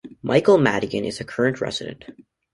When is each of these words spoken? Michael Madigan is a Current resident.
Michael 0.23 0.57
Madigan 0.57 1.05
is 1.05 1.19
a 1.21 1.23
Current 1.23 1.61
resident. 1.61 2.05